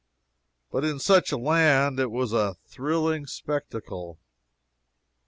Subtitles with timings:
[0.71, 4.17] But in such a land it was a thrilling spectacle.